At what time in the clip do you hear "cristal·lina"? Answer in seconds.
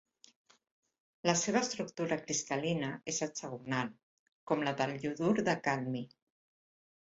2.21-2.89